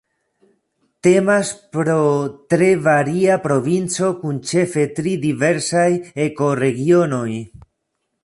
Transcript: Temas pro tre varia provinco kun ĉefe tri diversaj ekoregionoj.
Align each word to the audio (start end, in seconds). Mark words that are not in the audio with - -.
Temas 1.05 1.47
pro 1.73 1.97
tre 2.53 2.69
varia 2.87 3.35
provinco 3.45 4.09
kun 4.23 4.41
ĉefe 4.53 4.87
tri 5.01 5.13
diversaj 5.29 5.87
ekoregionoj. 6.27 7.31